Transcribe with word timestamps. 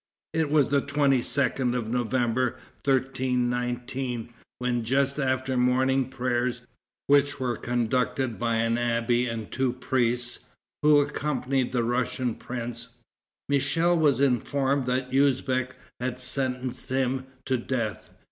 It 0.33 0.49
was 0.49 0.69
the 0.69 0.81
22d 0.81 1.75
of 1.77 1.87
November, 1.87 2.57
1319, 2.85 4.33
when, 4.57 4.83
just 4.83 5.19
after 5.19 5.55
morning 5.55 6.09
prayers, 6.09 6.61
which 7.05 7.39
were 7.39 7.55
conducted 7.55 8.39
by 8.39 8.55
an 8.55 8.77
abbé 8.77 9.31
and 9.31 9.51
two 9.51 9.73
priests, 9.73 10.39
who 10.81 11.01
accompanied 11.01 11.71
the 11.71 11.83
Russian 11.83 12.33
prince, 12.33 12.95
Michel 13.47 13.95
was 13.95 14.19
informed 14.19 14.87
that 14.87 15.13
Usbeck 15.13 15.75
had 15.99 16.19
sentenced 16.19 16.89
him 16.89 17.27
to 17.45 17.59
death. 17.59 18.09